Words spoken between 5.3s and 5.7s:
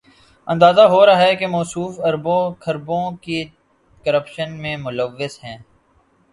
ہیں۔